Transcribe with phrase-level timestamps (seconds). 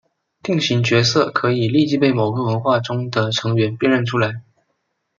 [0.41, 4.41] 定型角色可以立即被某个文化中的成员辨认出来。